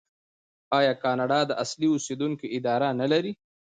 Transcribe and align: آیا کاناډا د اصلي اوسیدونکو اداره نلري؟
آیا 0.79 0.93
کاناډا 1.03 1.39
د 1.47 1.51
اصلي 1.63 1.87
اوسیدونکو 1.93 2.45
اداره 2.57 2.87
نلري؟ 3.01 3.33